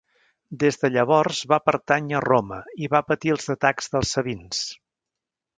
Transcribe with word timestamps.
Des 0.61 0.79
de 0.83 0.89
llavors 0.93 1.41
va 1.51 1.59
pertànyer 1.69 2.17
a 2.21 2.23
Roma 2.27 2.59
i 2.87 2.91
va 2.97 3.05
patir 3.11 3.35
els 3.37 3.47
atacs 3.59 3.95
dels 3.97 4.17
sabins. 4.19 4.65